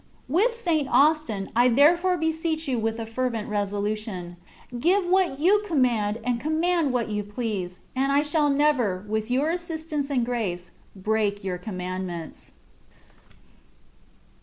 [0.27, 0.87] With St.
[0.89, 4.35] Austin, I therefore beseech You with a fervent resolution;
[4.73, 9.51] ^^ Give what You command, and command what You please,'^* and I shall never, with Your
[9.51, 12.53] assistance and grace, break Your commandments.